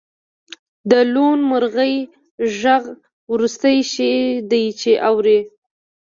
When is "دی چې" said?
4.49-4.91